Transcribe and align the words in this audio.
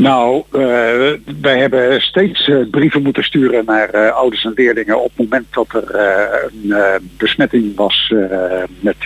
Nou, 0.00 0.42
uh, 0.52 0.60
wij 1.40 1.58
hebben 1.58 2.00
steeds 2.00 2.48
uh, 2.48 2.70
brieven 2.70 3.02
moeten 3.02 3.24
sturen 3.24 3.64
naar 3.64 3.94
uh, 3.94 4.12
ouders 4.12 4.44
en 4.44 4.52
leerlingen 4.54 5.02
op 5.02 5.10
het 5.16 5.18
moment 5.18 5.46
dat 5.50 5.72
er 5.72 5.94
een 6.52 6.74
besmetting 7.16 7.76
was 7.76 8.14
met 8.80 8.96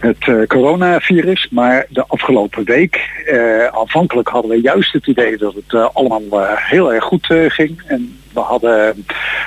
het 0.00 0.46
coronavirus. 0.48 1.48
Maar 1.50 1.86
de 1.88 2.04
afgelopen 2.06 2.64
week, 2.64 3.24
aanvankelijk 3.70 4.28
hadden 4.28 4.50
we 4.50 4.60
juist 4.60 4.92
het 4.92 5.06
idee 5.06 5.36
dat 5.36 5.54
het 5.54 5.94
allemaal 5.94 6.46
heel 6.56 6.92
erg 6.92 7.04
goed 7.04 7.26
ging. 7.48 7.82
En 7.86 8.18
we 8.32 8.40
hadden 8.40 9.04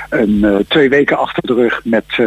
een, 0.09 0.65
twee 0.67 0.89
weken 0.89 1.17
achter 1.17 1.45
de 1.45 1.53
rug 1.53 1.81
met 1.83 2.17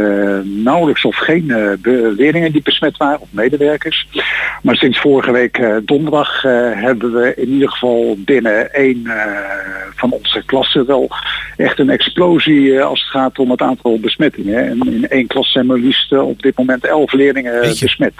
nauwelijks 0.45 1.05
of 1.05 1.17
geen 1.17 1.79
leerlingen 2.17 2.53
die 2.53 2.63
besmet 2.63 2.97
waren, 2.97 3.21
of 3.21 3.29
medewerkers. 3.31 4.09
Maar 4.63 4.77
sinds 4.77 5.01
vorige 5.01 5.33
week 5.33 5.81
donderdag 5.85 6.43
hebben 6.43 7.13
we 7.13 7.35
in 7.37 7.49
ieder 7.49 7.71
geval 7.71 8.00
binnen 8.17 8.73
één 8.73 9.11
van 9.95 10.11
onze 10.13 10.43
klassen 10.47 10.87
wel 10.87 11.11
echt 11.57 11.79
een 11.79 11.91
explosie 11.91 12.83
als 12.83 13.01
het 13.01 13.11
gaat 13.11 13.39
om 13.39 13.51
het 13.51 13.61
aantal 13.61 13.99
besmettingen. 14.01 14.67
En 14.69 14.93
in 14.93 15.09
één 15.09 15.27
klas 15.27 15.53
zijn 15.53 15.67
maar 15.67 15.79
liefst 15.79 16.13
op 16.13 16.43
dit 16.43 16.57
moment 16.57 16.85
elf 16.85 17.13
leerlingen 17.13 17.61
besmet. 17.61 18.15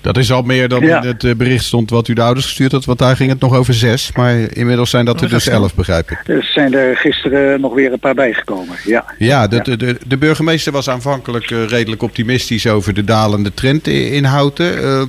Dat 0.00 0.16
is 0.16 0.32
al 0.32 0.42
meer 0.42 0.68
dan 0.68 0.82
in 0.82 0.88
het 0.88 1.24
eh, 1.24 1.34
bericht 1.34 1.64
stond 1.64 1.90
wat 1.90 2.08
u 2.08 2.14
de 2.14 2.22
ouders 2.22 2.46
gestuurd 2.46 2.72
had. 2.72 2.84
Want 2.84 2.98
daar 2.98 3.16
ging 3.16 3.30
het 3.30 3.40
nog 3.40 3.54
over 3.54 3.74
zes. 3.74 4.12
Maar 4.12 4.56
inmiddels 4.56 4.90
zijn 4.90 5.04
dat 5.04 5.20
er 5.20 5.28
dus 5.28 5.48
elf, 5.48 5.74
begrijp 5.74 6.10
ik. 6.10 6.22
Er 6.26 6.42
zijn 6.44 6.74
er 6.74 6.96
gisteren 6.96 7.60
nog 7.60 7.74
weer 7.74 7.92
een 7.92 7.98
paar 7.98 8.14
bijgekomen, 8.14 8.76
ja. 8.84 9.04
Ja, 9.18 9.46
de, 9.46 9.76
de, 9.76 9.96
de 10.06 10.16
burgemeester 10.16 10.72
was 10.72 10.88
aanvankelijk 10.88 11.50
uh, 11.50 11.66
redelijk 11.66 12.02
optimistisch 12.02 12.66
over 12.66 12.94
de 12.94 13.04
dalende 13.04 13.54
trend 13.54 13.86
in 13.86 14.24
Houten. 14.24 14.78
Uh, 14.78 15.02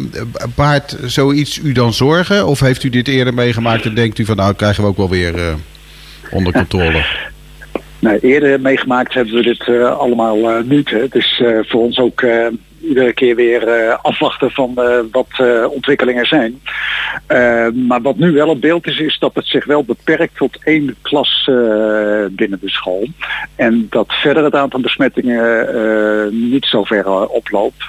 baart 0.55 0.97
zoiets 1.05 1.57
u 1.57 1.71
dan 1.71 1.93
zorgen? 1.93 2.47
Of 2.47 2.59
heeft 2.59 2.83
u 2.83 2.89
dit 2.89 3.07
eerder 3.07 3.33
meegemaakt 3.33 3.85
en 3.85 3.95
denkt 3.95 4.17
u 4.17 4.25
van 4.25 4.35
nou 4.35 4.53
krijgen 4.53 4.83
we 4.83 4.89
ook 4.89 4.97
wel 4.97 5.09
weer 5.09 5.35
uh, 5.35 5.53
onder 6.31 6.53
controle? 6.53 7.05
Nee, 8.01 8.19
eerder 8.19 8.61
meegemaakt 8.61 9.13
hebben 9.13 9.33
we 9.33 9.41
dit 9.41 9.67
allemaal 9.83 10.61
niet. 10.63 10.89
Hè. 10.89 10.97
Het 10.97 11.15
is 11.15 11.43
voor 11.67 11.81
ons 11.81 11.99
ook 11.99 12.23
iedere 12.81 13.13
keer 13.13 13.35
weer 13.35 13.67
uh, 13.67 13.97
afwachten 14.01 14.51
van 14.51 14.73
uh, 14.77 14.99
wat 15.11 15.27
uh, 15.41 15.71
ontwikkelingen 15.71 16.25
zijn. 16.25 16.61
maar 17.87 18.01
wat 18.01 18.17
nu 18.17 18.31
wel 18.31 18.49
het 18.49 18.59
beeld 18.59 18.87
is, 18.87 18.99
is 18.99 19.19
dat 19.19 19.35
het 19.35 19.47
zich 19.47 19.65
wel 19.65 19.83
beperkt 19.83 20.37
tot 20.37 20.57
één 20.63 20.95
klas 21.01 21.49
binnen 22.35 22.59
de 22.61 22.69
school. 22.69 23.07
En 23.55 23.87
dat 23.89 24.13
verder 24.13 24.43
het 24.43 24.55
aantal 24.55 24.79
besmettingen 24.79 26.49
niet 26.49 26.65
zo 26.65 26.83
ver 26.83 27.27
oploopt. 27.27 27.85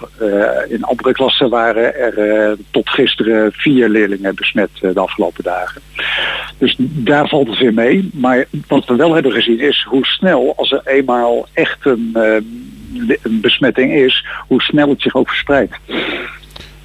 in 0.69 0.85
andere 0.85 1.13
klassen 1.13 1.51
waren 1.51 1.95
er 1.97 2.57
tot 2.71 2.89
gisteren 2.89 3.53
vier 3.53 3.89
leerlingen 3.89 4.35
besmet 4.35 4.71
de 4.81 5.01
afgelopen 5.01 5.45
dagen. 5.45 5.81
Dus 6.59 6.77
daar 6.79 7.29
valt 7.29 7.49
het 7.49 7.59
weer 7.59 7.75
mee. 7.75 8.11
Maar 8.13 8.45
wat 8.69 8.87
we 8.87 8.97
wel 8.97 9.15
hebben 9.15 9.33
gezien 9.33 9.61
is 9.61 9.87
hoe 9.89 10.05
snel 10.05 10.53
als 10.57 10.73
er 10.73 10.83
eenmaal 10.85 11.47
echt 11.53 11.79
een 11.85 12.17
een 13.23 13.41
besmetting 13.41 13.93
is, 13.93 14.27
hoe 14.49 14.63
snel 14.63 14.89
het 14.89 15.03
zich 15.03 15.15
ook 15.15 15.29
verspreidt. 15.29 15.75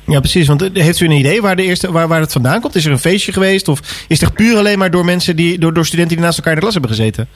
Ja, 0.08 0.20
precies. 0.20 0.48
Want 0.48 0.62
eh, 0.62 0.84
heeft 0.84 1.00
u 1.00 1.06
een 1.06 1.12
idee 1.12 1.42
waar, 1.42 1.56
de 1.56 1.64
eerste, 1.64 1.92
waar, 1.92 2.08
waar 2.08 2.20
het 2.20 2.32
vandaan 2.32 2.62
komt? 2.62 2.76
Is 2.76 2.86
er 2.86 2.92
een 2.92 3.00
feestje 3.00 3.34
geweest? 3.34 3.68
Of 3.68 4.06
is 4.08 4.22
het 4.22 4.34
puur 4.34 4.58
alleen 4.58 4.78
maar 4.78 4.92
door 4.92 5.06
mensen 5.06 5.36
die, 5.36 5.60
door, 5.60 5.74
door 5.74 5.86
studenten 5.86 6.16
die 6.16 6.26
naast 6.26 6.38
elkaar 6.38 6.54
in 6.54 6.60
de 6.60 6.64
klas 6.64 6.74
hebben 6.74 6.96
gezeten? 6.96 7.28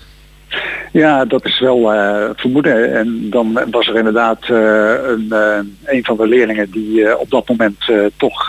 Ja, 0.92 1.26
dat 1.26 1.46
is 1.46 1.60
wel 1.60 1.94
uh, 1.94 2.30
vermoeden. 2.36 2.98
En 2.98 3.28
dan 3.30 3.60
was 3.72 3.88
er 3.88 3.98
inderdaad 3.98 4.48
uh, 4.50 4.92
een, 5.08 5.28
uh, 5.30 5.58
een 5.86 6.04
van 6.04 6.18
de 6.18 6.28
leerlingen 6.28 6.72
die 6.72 7.20
op 7.20 7.30
dat 7.30 7.48
moment 7.48 7.78
toch, 8.18 8.48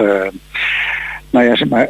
nou 1.31 1.47
ja, 1.47 1.57
zeg 1.57 1.69
maar, 1.69 1.89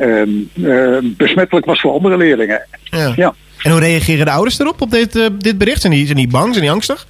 besmettelijk 1.00 1.67
was 1.67 1.81
voor 1.81 1.92
andere 1.92 2.17
leerlingen. 2.17 2.67
Ja. 2.84 3.12
ja. 3.17 3.34
En 3.62 3.70
hoe 3.70 3.81
reageren 3.81 4.25
de 4.25 4.31
ouders 4.31 4.59
erop, 4.59 4.81
op 4.81 4.91
dit, 4.91 5.31
dit 5.39 5.59
bericht? 5.59 5.81
Zijn 5.81 5.92
die, 5.92 6.05
zijn 6.05 6.19
die 6.19 6.28
bang? 6.28 6.48
Zijn 6.53 6.65
die 6.65 6.75
angstig? 6.75 7.06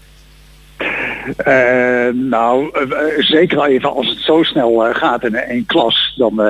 Uh, 1.47 2.09
nou, 2.13 2.71
uh, 2.75 2.99
zeker 3.19 3.65
even 3.65 3.95
als 3.95 4.09
het 4.09 4.19
zo 4.19 4.43
snel 4.43 4.89
uh, 4.89 4.95
gaat 4.95 5.25
in 5.25 5.35
één 5.35 5.67
klas, 5.67 6.15
dan 6.17 6.47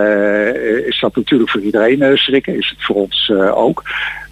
is 0.87 1.01
dat 1.01 1.17
natuurlijk 1.17 1.51
voor 1.51 1.61
iedereen 1.61 2.19
schrikken. 2.19 2.57
Is 2.57 2.69
het 2.69 2.85
voor 2.85 2.97
ons 2.97 3.33
ook. 3.55 3.83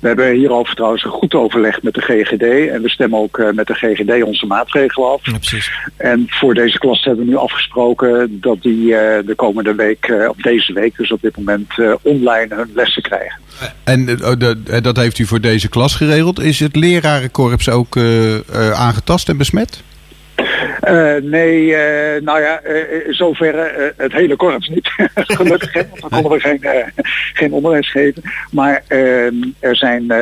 We 0.01 0.07
hebben 0.07 0.33
hierover 0.33 0.75
trouwens 0.75 1.05
een 1.05 1.11
goed 1.11 1.35
overleg 1.35 1.83
met 1.83 1.95
de 1.95 2.01
GGD. 2.01 2.71
En 2.71 2.83
we 2.83 2.89
stemmen 2.89 3.19
ook 3.19 3.53
met 3.53 3.67
de 3.67 3.75
GGD 3.75 4.23
onze 4.23 4.47
maatregelen 4.47 5.11
af. 5.11 5.21
Ja. 5.23 5.59
En 5.97 6.27
voor 6.29 6.55
deze 6.55 6.79
klas 6.79 7.05
hebben 7.05 7.25
we 7.25 7.31
nu 7.31 7.37
afgesproken 7.37 8.41
dat 8.41 8.63
die 8.63 8.87
de 9.25 9.33
komende 9.37 9.75
week, 9.75 10.29
op 10.29 10.43
deze 10.43 10.73
week, 10.73 10.97
dus 10.97 11.13
op 11.13 11.21
dit 11.21 11.37
moment, 11.37 11.75
online 12.03 12.55
hun 12.55 12.71
lessen 12.75 13.03
krijgen. 13.03 13.41
En 13.85 14.19
dat 14.83 14.97
heeft 14.97 15.19
u 15.19 15.27
voor 15.27 15.41
deze 15.41 15.69
klas 15.69 15.95
geregeld. 15.95 16.41
Is 16.41 16.61
het 16.61 16.77
lerarenkorps 16.77 17.69
ook 17.69 17.97
aangetast 18.75 19.29
en 19.29 19.37
besmet? 19.37 19.83
Uh, 20.91 21.31
nee, 21.31 21.65
uh, 21.65 22.23
nou 22.23 22.41
ja, 22.41 22.61
uh, 22.67 23.15
zover 23.15 23.71
het 23.97 24.13
hele 24.13 24.37
korps 24.37 24.69
niet. 24.69 24.91
Gelukkig, 25.15 25.73
want 25.73 26.01
dan 26.01 26.11
konden 26.11 26.31
we 26.31 26.41
geen, 26.41 26.61
geen 27.33 27.53
onderwijs 27.53 27.91
geven. 27.91 28.23
Maar 28.51 28.83
ehm, 28.87 29.35
er 29.59 29.77
zijn 29.77 30.13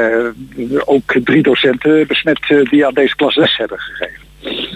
ook 0.85 1.15
drie 1.25 1.43
docenten 1.43 2.07
besmet 2.07 2.67
die 2.71 2.87
aan 2.87 2.95
deze 2.95 3.17
klas 3.17 3.35
les 3.37 3.57
hebben 3.57 3.79
gegeven. 3.79 4.25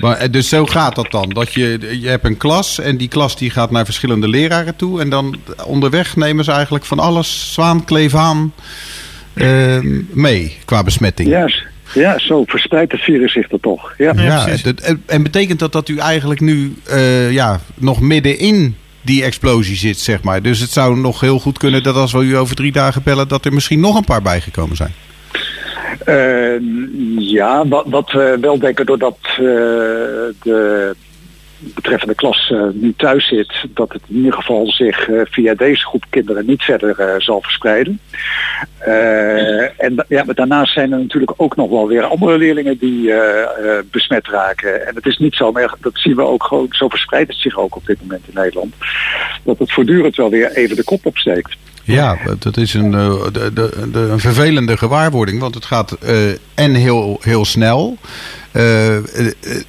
Maar, 0.00 0.30
dus 0.30 0.48
zo 0.48 0.66
gaat 0.66 0.94
dat 0.94 1.10
dan? 1.10 1.28
Dat 1.28 1.52
je, 1.52 1.98
je 2.00 2.08
hebt 2.08 2.24
een 2.24 2.36
klas 2.36 2.78
en 2.78 2.96
die 2.96 3.08
klas 3.08 3.36
die 3.36 3.50
gaat 3.50 3.70
naar 3.70 3.84
verschillende 3.84 4.28
leraren 4.28 4.76
toe. 4.76 5.00
En 5.00 5.10
dan 5.10 5.36
onderweg 5.64 6.16
nemen 6.16 6.44
ze 6.44 6.52
eigenlijk 6.52 6.84
van 6.84 6.98
alles, 6.98 7.52
zwaan, 7.52 7.84
kleef 7.84 8.14
aan, 8.14 8.52
mee 10.10 10.56
qua 10.64 10.82
besmetting. 10.82 11.28
Juist. 11.28 11.69
Ja, 11.94 12.18
zo 12.18 12.44
verspreidt 12.46 12.92
het 12.92 13.00
virus 13.00 13.32
zich 13.32 13.50
er 13.50 13.60
toch. 13.60 13.94
Ja, 13.98 14.12
ja 14.16 14.46
en 15.06 15.22
betekent 15.22 15.58
dat 15.58 15.72
dat 15.72 15.88
u 15.88 15.98
eigenlijk 15.98 16.40
nu 16.40 16.74
uh, 16.90 17.32
ja, 17.32 17.60
nog 17.74 18.00
middenin 18.00 18.76
die 19.02 19.24
explosie 19.24 19.76
zit, 19.76 19.98
zeg 19.98 20.22
maar? 20.22 20.42
Dus 20.42 20.60
het 20.60 20.70
zou 20.70 20.96
nog 20.96 21.20
heel 21.20 21.38
goed 21.38 21.58
kunnen 21.58 21.82
dat 21.82 21.94
als 21.94 22.12
we 22.12 22.18
u 22.18 22.36
over 22.36 22.56
drie 22.56 22.72
dagen 22.72 23.02
bellen... 23.02 23.28
dat 23.28 23.44
er 23.44 23.52
misschien 23.52 23.80
nog 23.80 23.96
een 23.96 24.04
paar 24.04 24.22
bijgekomen 24.22 24.76
zijn. 24.76 24.92
Uh, 26.06 26.60
ja, 27.18 27.68
wat, 27.68 27.84
wat 27.86 28.12
we 28.12 28.38
wel 28.40 28.58
denken 28.58 28.86
doordat 28.86 29.18
uh, 29.30 29.36
de 30.42 30.94
betreffende 31.60 32.14
klas 32.14 32.52
nu 32.72 32.94
thuis 32.96 33.28
zit, 33.28 33.52
dat 33.74 33.92
het 33.92 34.02
in 34.08 34.16
ieder 34.16 34.32
geval 34.32 34.70
zich 34.70 35.08
uh, 35.08 35.20
via 35.24 35.54
deze 35.54 35.86
groep 35.86 36.04
kinderen 36.10 36.46
niet 36.46 36.62
verder 36.62 37.00
uh, 37.00 37.14
zal 37.18 37.42
verspreiden. 37.42 38.00
en 39.76 40.04
ja, 40.08 40.24
maar 40.24 40.34
daarnaast 40.34 40.72
zijn 40.72 40.92
er 40.92 40.98
natuurlijk 40.98 41.32
ook 41.36 41.56
nog 41.56 41.70
wel 41.70 41.88
weer 41.88 42.02
andere 42.02 42.38
leerlingen 42.38 42.78
die 42.78 43.12
besmet 43.90 44.28
raken. 44.28 44.86
En 44.86 44.94
het 44.94 45.06
is 45.06 45.18
niet 45.18 45.34
zo, 45.34 45.52
maar 45.52 45.74
dat 45.80 45.92
zien 45.94 46.16
we 46.16 46.22
ook 46.22 46.44
gewoon, 46.44 46.66
zo 46.70 46.88
verspreidt 46.88 47.30
het 47.30 47.40
zich 47.40 47.58
ook 47.58 47.76
op 47.76 47.86
dit 47.86 48.00
moment 48.00 48.22
in 48.26 48.34
Nederland, 48.34 48.74
dat 49.42 49.58
het 49.58 49.72
voortdurend 49.72 50.16
wel 50.16 50.30
weer 50.30 50.50
even 50.52 50.76
de 50.76 50.84
kop 50.84 51.06
opsteekt. 51.06 51.56
Ja, 51.84 52.18
dat 52.38 52.56
is 52.56 52.74
een, 52.74 52.90
de, 52.90 53.30
de, 53.32 53.88
de, 53.92 53.98
een 54.00 54.20
vervelende 54.20 54.76
gewaarwording, 54.76 55.40
want 55.40 55.54
het 55.54 55.64
gaat 55.64 55.96
en 56.54 56.74
heel, 56.74 57.18
heel 57.22 57.44
snel. 57.44 57.98
Uh, 58.52 58.94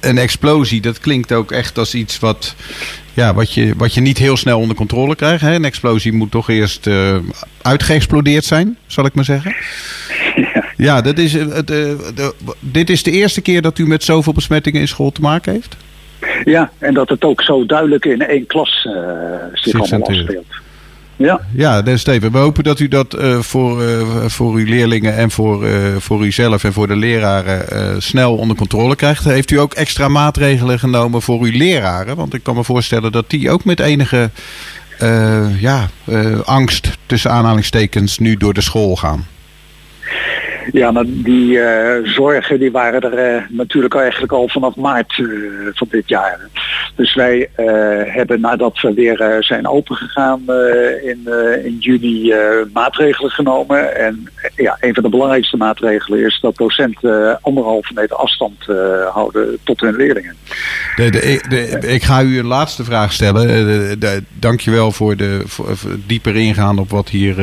een 0.00 0.18
explosie, 0.18 0.80
dat 0.80 0.98
klinkt 0.98 1.32
ook 1.32 1.52
echt 1.52 1.78
als 1.78 1.94
iets 1.94 2.18
wat, 2.18 2.54
ja, 3.14 3.34
wat, 3.34 3.52
je, 3.52 3.74
wat 3.76 3.94
je 3.94 4.00
niet 4.00 4.18
heel 4.18 4.36
snel 4.36 4.58
onder 4.58 4.76
controle 4.76 5.16
krijgt. 5.16 5.42
Hè? 5.42 5.54
Een 5.54 5.64
explosie 5.64 6.12
moet 6.12 6.30
toch 6.30 6.48
eerst 6.48 6.86
uh, 6.86 7.16
uitgeëxplodeerd 7.62 8.44
zijn, 8.44 8.76
zal 8.86 9.06
ik 9.06 9.14
maar 9.14 9.24
zeggen. 9.24 9.54
Ja, 10.36 10.64
ja 10.76 11.00
dat 11.00 11.18
is, 11.18 11.32
de, 11.32 12.34
dit 12.60 12.90
is 12.90 13.02
de 13.02 13.10
eerste 13.10 13.40
keer 13.40 13.62
dat 13.62 13.78
u 13.78 13.86
met 13.86 14.04
zoveel 14.04 14.32
besmettingen 14.32 14.80
in 14.80 14.88
school 14.88 15.12
te 15.12 15.20
maken 15.20 15.52
heeft? 15.52 15.76
Ja, 16.44 16.70
en 16.78 16.94
dat 16.94 17.08
het 17.08 17.24
ook 17.24 17.42
zo 17.42 17.66
duidelijk 17.66 18.04
in 18.04 18.26
één 18.26 18.46
klas 18.46 18.88
zich 19.52 19.80
allemaal 19.80 20.08
afspeelt. 20.08 20.46
Ja, 21.22 21.40
ja 21.52 21.96
Steven, 21.96 22.32
we 22.32 22.38
hopen 22.38 22.64
dat 22.64 22.78
u 22.80 22.88
dat 22.88 23.18
uh, 23.18 23.38
voor, 23.38 23.82
uh, 23.82 24.24
voor 24.26 24.54
uw 24.54 24.64
leerlingen 24.64 25.16
en 25.16 25.30
voor, 25.30 25.66
uh, 25.66 25.96
voor 25.96 26.24
uzelf 26.24 26.64
en 26.64 26.72
voor 26.72 26.86
de 26.86 26.96
leraren 26.96 28.02
snel 28.02 28.36
onder 28.36 28.56
controle 28.56 28.96
krijgt. 28.96 29.24
Heeft 29.24 29.50
u 29.50 29.58
ook 29.58 29.74
extra 29.74 30.08
maatregelen 30.08 30.78
genomen 30.78 31.22
voor 31.22 31.40
uw 31.40 31.58
leraren? 31.58 32.16
Want 32.16 32.34
ik 32.34 32.42
kan 32.42 32.54
me 32.54 32.64
voorstellen 32.64 33.12
dat 33.12 33.30
die 33.30 33.50
ook 33.50 33.64
met 33.64 33.80
enige 33.80 34.30
ja, 35.58 35.88
angst 36.44 36.98
tussen 37.06 37.30
aanhalingstekens 37.30 38.18
nu 38.18 38.36
door 38.36 38.54
de 38.54 38.60
school 38.60 38.96
gaan. 38.96 39.26
Ja, 40.72 40.90
maar 40.90 41.04
die 41.06 41.58
zorgen 42.02 42.58
die 42.58 42.70
waren 42.70 43.00
er 43.00 43.46
natuurlijk 43.50 43.94
eigenlijk 43.94 44.32
al 44.32 44.48
vanaf 44.48 44.76
maart 44.76 45.22
van 45.72 45.86
dit 45.90 46.08
jaar. 46.08 46.38
Dus 46.94 47.14
wij 47.14 47.48
hebben 48.06 48.40
nadat 48.40 48.80
we 48.80 48.94
weer 48.94 49.36
zijn 49.40 49.68
opengegaan 49.68 50.42
in, 51.02 51.28
in 51.64 51.76
juni 51.78 52.34
maatregelen 52.72 53.30
genomen. 53.30 53.96
En 53.96 54.28
ja, 54.56 54.76
een 54.80 54.94
van 54.94 55.02
de 55.02 55.08
belangrijkste 55.08 55.56
maatregelen 55.56 56.24
is 56.24 56.38
dat 56.40 56.56
docenten 56.56 57.38
anderhalve 57.42 57.92
meter 57.94 58.16
afstand 58.16 58.64
houden 59.12 59.58
tot 59.64 59.80
hun 59.80 59.96
leerlingen. 59.96 60.36
De, 60.96 61.80
ik 61.86 62.02
ga 62.02 62.22
u 62.22 62.38
een 62.38 62.46
laatste 62.46 62.84
vraag 62.84 63.12
stellen. 63.12 63.98
Dank 64.38 64.60
je 64.60 64.70
wel 64.70 64.92
voor 64.92 65.16
de 65.16 65.42
voor, 65.44 65.76
dieper 66.06 66.36
ingaan 66.36 66.78
op 66.78 66.90
wat 66.90 67.08
hier 67.08 67.36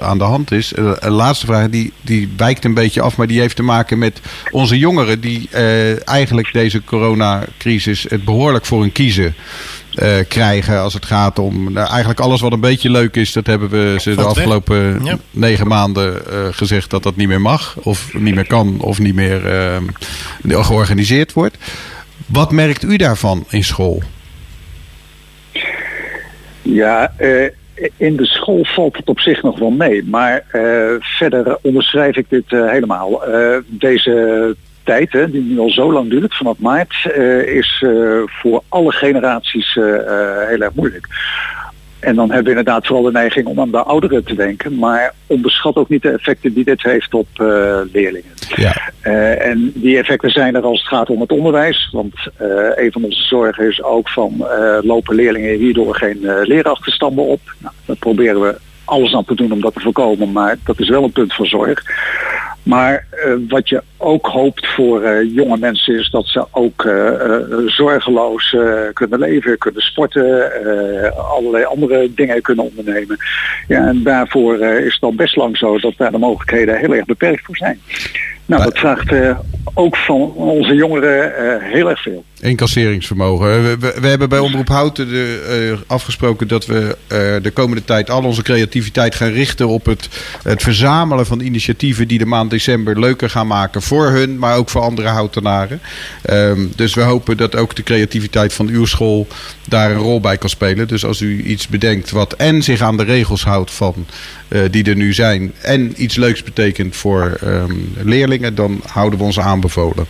aan 0.00 0.18
de 0.18 0.24
hand 0.24 0.52
is. 0.52 0.72
Een 0.76 1.10
laatste 1.10 1.46
vraag, 1.46 1.68
die, 1.68 1.92
die 2.00 2.32
wijkt 2.36 2.64
een 2.64 2.74
beetje 2.74 3.00
af, 3.00 3.16
maar 3.16 3.26
die 3.26 3.40
heeft 3.40 3.56
te 3.56 3.62
maken 3.62 3.98
met 3.98 4.20
onze 4.50 4.78
jongeren 4.78 5.20
die 5.20 5.48
eigenlijk 6.04 6.52
deze 6.52 6.84
coronacrisis 6.84 8.06
het 8.08 8.24
behoorlijk 8.24 8.64
voor 8.64 8.80
hun 8.80 8.92
kiezen. 8.94 9.34
Uh, 10.02 10.08
krijgen 10.28 10.80
als 10.80 10.94
het 10.94 11.04
gaat 11.04 11.38
om 11.38 11.72
nou, 11.72 11.88
eigenlijk 11.88 12.20
alles 12.20 12.40
wat 12.40 12.52
een 12.52 12.60
beetje 12.60 12.90
leuk 12.90 13.16
is. 13.16 13.32
Dat 13.32 13.46
hebben 13.46 13.68
we 13.68 13.96
ze 14.00 14.14
de 14.14 14.22
afgelopen 14.22 15.02
negen 15.30 15.66
maanden 15.66 16.22
uh, 16.32 16.46
gezegd 16.50 16.90
dat 16.90 17.02
dat 17.02 17.16
niet 17.16 17.28
meer 17.28 17.40
mag. 17.40 17.76
Of 17.82 18.14
niet 18.14 18.34
meer 18.34 18.46
kan 18.46 18.80
of 18.80 18.98
niet 18.98 19.14
meer 19.14 19.42
uh, 20.42 20.64
georganiseerd 20.64 21.32
wordt. 21.32 21.56
Wat 22.26 22.50
merkt 22.50 22.82
u 22.82 22.96
daarvan 22.96 23.44
in 23.48 23.64
school? 23.64 24.02
Ja, 26.62 27.12
in 27.96 28.16
de 28.16 28.26
school 28.26 28.64
valt 28.64 28.96
het 28.96 29.08
op 29.08 29.20
zich 29.20 29.42
nog 29.42 29.58
wel 29.58 29.70
mee. 29.70 30.04
Maar 30.04 30.44
verder 31.00 31.58
onderschrijf 31.62 32.16
ik 32.16 32.26
dit 32.28 32.44
helemaal. 32.48 33.22
deze 33.66 34.56
tijd, 34.84 35.12
hè, 35.12 35.30
die 35.30 35.42
nu 35.42 35.58
al 35.58 35.70
zo 35.70 35.92
lang 35.92 36.10
duurt, 36.10 36.34
vanaf 36.34 36.58
maart, 36.58 36.94
uh, 37.16 37.56
is 37.56 37.82
uh, 37.84 38.22
voor 38.26 38.62
alle 38.68 38.92
generaties 38.92 39.74
uh, 39.74 39.84
heel 40.48 40.60
erg 40.60 40.74
moeilijk. 40.74 41.06
En 41.98 42.14
dan 42.14 42.26
hebben 42.26 42.52
we 42.52 42.58
inderdaad 42.58 42.86
vooral 42.86 43.04
de 43.04 43.12
neiging 43.12 43.46
om 43.46 43.60
aan 43.60 43.70
de 43.70 43.82
ouderen 43.82 44.24
te 44.24 44.34
denken. 44.34 44.78
Maar 44.78 45.14
onderschat 45.26 45.76
ook 45.76 45.88
niet 45.88 46.02
de 46.02 46.10
effecten 46.10 46.54
die 46.54 46.64
dit 46.64 46.82
heeft 46.82 47.14
op 47.14 47.28
leerlingen. 47.92 48.30
Ja. 48.56 48.74
en 49.36 49.72
die 49.74 49.98
effecten 49.98 50.30
zijn 50.30 50.54
er 50.54 50.62
als 50.62 50.78
het 50.78 50.88
gaat 50.88 51.10
om 51.10 51.20
het 51.20 51.32
onderwijs. 51.32 51.88
Want 51.92 52.14
een 52.74 52.92
van 52.92 53.04
onze 53.04 53.22
zorgen 53.22 53.68
is 53.68 53.82
ook 53.82 54.08
van 54.08 54.46
lopen 54.82 55.14
leerlingen 55.14 55.56
hierdoor 55.56 55.94
geen 55.94 56.18
leerachterstanden 56.42 57.24
op. 57.24 57.40
Nou, 57.58 57.74
dat 57.84 57.98
proberen 57.98 58.40
we 58.40 58.56
alles 58.84 59.14
aan 59.14 59.24
te 59.24 59.34
doen 59.34 59.52
om 59.52 59.60
dat 59.60 59.74
te 59.74 59.80
voorkomen. 59.80 60.32
Maar 60.32 60.56
dat 60.64 60.80
is 60.80 60.88
wel 60.88 61.04
een 61.04 61.12
punt 61.12 61.34
van 61.34 61.46
zorg. 61.46 61.82
Maar 62.64 63.06
uh, 63.26 63.34
wat 63.48 63.68
je 63.68 63.82
ook 63.96 64.26
hoopt 64.26 64.66
voor 64.66 65.02
uh, 65.02 65.34
jonge 65.34 65.56
mensen 65.56 65.98
is 65.98 66.10
dat 66.10 66.26
ze 66.26 66.46
ook 66.50 66.84
uh, 66.84 67.10
zorgeloos 67.66 68.56
kunnen 68.92 69.18
leven, 69.18 69.58
kunnen 69.58 69.82
sporten, 69.82 70.52
allerlei 71.16 71.64
andere 71.64 72.14
dingen 72.14 72.42
kunnen 72.42 72.64
ondernemen. 72.64 73.16
Ja, 73.68 73.86
en 73.86 74.02
daarvoor 74.02 74.60
is 74.60 74.94
het 74.94 75.02
al 75.02 75.14
best 75.14 75.36
lang 75.36 75.56
zo 75.56 75.78
dat 75.78 75.94
daar 75.96 76.10
de 76.10 76.18
mogelijkheden 76.18 76.78
heel 76.78 76.94
erg 76.94 77.04
beperkt 77.04 77.44
voor 77.44 77.56
zijn. 77.56 77.80
Nou, 78.46 78.62
dat 78.62 78.78
vraagt 78.78 79.12
ook 79.74 79.96
van 79.96 80.32
onze 80.32 80.74
jongeren 80.74 81.32
heel 81.62 81.90
erg 81.90 82.02
veel. 82.02 82.24
Incasseringsvermogen. 82.44 83.78
We, 83.80 83.98
we, 84.00 84.06
hebben 84.06 84.28
bij 84.28 84.38
Omroep 84.38 84.68
Houten 84.68 85.08
de, 85.08 85.70
uh, 85.72 85.80
afgesproken 85.86 86.48
dat 86.48 86.66
we 86.66 86.96
uh, 87.12 87.18
de 87.42 87.50
komende 87.52 87.84
tijd 87.84 88.10
al 88.10 88.22
onze 88.22 88.42
creativiteit 88.42 89.14
gaan 89.14 89.32
richten 89.32 89.68
op 89.68 89.86
het, 89.86 90.08
het 90.42 90.62
verzamelen 90.62 91.26
van 91.26 91.40
initiatieven 91.40 92.08
die 92.08 92.18
de 92.18 92.26
maand 92.26 92.50
december 92.50 93.00
leuker 93.00 93.30
gaan 93.30 93.46
maken 93.46 93.82
voor 93.82 94.10
hun, 94.10 94.38
maar 94.38 94.56
ook 94.56 94.68
voor 94.70 94.80
andere 94.80 95.08
houtenaren. 95.08 95.80
Um, 96.30 96.72
dus 96.76 96.94
we 96.94 97.00
hopen 97.00 97.36
dat 97.36 97.56
ook 97.56 97.76
de 97.76 97.82
creativiteit 97.82 98.52
van 98.52 98.68
uw 98.68 98.84
school 98.84 99.26
daar 99.68 99.90
een 99.90 99.96
rol 99.96 100.20
bij 100.20 100.38
kan 100.38 100.48
spelen. 100.48 100.88
Dus 100.88 101.04
als 101.04 101.20
u 101.20 101.42
iets 101.42 101.68
bedenkt 101.68 102.10
wat 102.10 102.32
en 102.32 102.62
zich 102.62 102.80
aan 102.80 102.96
de 102.96 103.04
regels 103.04 103.44
houdt 103.44 103.70
van 103.70 104.06
uh, 104.48 104.60
die 104.70 104.84
er 104.84 104.96
nu 104.96 105.12
zijn 105.12 105.52
en 105.60 106.02
iets 106.02 106.16
leuks 106.16 106.42
betekent 106.42 106.96
voor 106.96 107.38
um, 107.44 107.92
leerlingen, 108.02 108.54
dan 108.54 108.80
houden 108.86 109.18
we 109.18 109.24
ons 109.24 109.40
aanbevolen. 109.40 110.06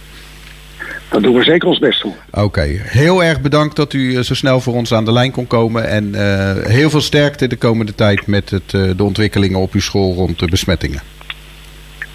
Dat 1.14 1.22
doen 1.22 1.34
we 1.34 1.44
zeker 1.44 1.68
ons 1.68 1.78
best 1.78 2.00
voor. 2.00 2.44
Oké, 2.44 2.60
heel 2.82 3.24
erg 3.24 3.40
bedankt 3.40 3.76
dat 3.76 3.92
u 3.92 4.22
zo 4.22 4.34
snel 4.34 4.60
voor 4.60 4.74
ons 4.74 4.94
aan 4.94 5.04
de 5.04 5.12
lijn 5.12 5.30
kon 5.30 5.46
komen. 5.46 5.88
En 5.88 6.04
uh, 6.04 6.52
heel 6.62 6.90
veel 6.90 7.00
sterkte 7.00 7.46
de 7.46 7.56
komende 7.56 7.94
tijd 7.94 8.26
met 8.26 8.50
het, 8.50 8.72
uh, 8.72 8.90
de 8.96 9.04
ontwikkelingen 9.04 9.58
op 9.58 9.72
uw 9.72 9.80
school 9.80 10.14
rond 10.14 10.38
de 10.38 10.46
besmettingen. 10.46 11.00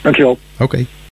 Dankjewel. 0.01 0.39
Oké. 0.53 0.63
Okay. 0.63 0.85